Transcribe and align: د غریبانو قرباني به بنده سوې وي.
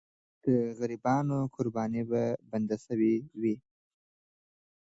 د 0.43 0.45
غریبانو 0.79 1.37
قرباني 1.55 2.03
به 2.09 2.23
بنده 2.49 2.77
سوې 2.85 3.15
وي. 3.41 3.55